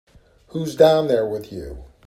Who's 0.47 0.75
down 0.75 1.09
there 1.09 1.27
with 1.27 1.53
you? 1.53 1.85